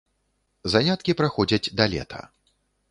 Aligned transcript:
Заняткі 0.75 1.17
праходзяць 1.21 1.63
да 1.81 1.91
лета. 1.97 2.29